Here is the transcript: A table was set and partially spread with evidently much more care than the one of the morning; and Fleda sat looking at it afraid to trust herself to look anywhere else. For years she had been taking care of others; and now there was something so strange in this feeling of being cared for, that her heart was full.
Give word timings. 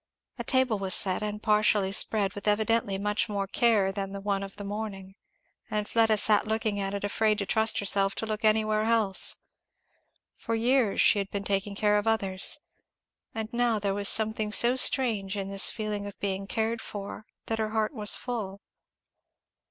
A 0.39 0.43
table 0.43 0.79
was 0.79 0.95
set 0.95 1.21
and 1.21 1.43
partially 1.43 1.91
spread 1.91 2.33
with 2.33 2.47
evidently 2.47 2.97
much 2.97 3.29
more 3.29 3.45
care 3.45 3.91
than 3.91 4.13
the 4.13 4.19
one 4.19 4.41
of 4.41 4.55
the 4.55 4.63
morning; 4.63 5.13
and 5.69 5.87
Fleda 5.87 6.17
sat 6.17 6.47
looking 6.47 6.79
at 6.79 6.95
it 6.95 7.03
afraid 7.03 7.37
to 7.37 7.45
trust 7.45 7.77
herself 7.77 8.15
to 8.15 8.25
look 8.25 8.43
anywhere 8.43 8.81
else. 8.85 9.35
For 10.37 10.55
years 10.55 10.99
she 10.99 11.19
had 11.19 11.29
been 11.29 11.43
taking 11.43 11.75
care 11.75 11.99
of 11.99 12.07
others; 12.07 12.57
and 13.35 13.53
now 13.53 13.77
there 13.77 13.93
was 13.93 14.09
something 14.09 14.51
so 14.51 14.75
strange 14.75 15.37
in 15.37 15.49
this 15.49 15.69
feeling 15.69 16.07
of 16.07 16.19
being 16.19 16.47
cared 16.47 16.81
for, 16.81 17.27
that 17.45 17.59
her 17.59 17.69
heart 17.69 17.93
was 17.93 18.15
full. 18.15 18.59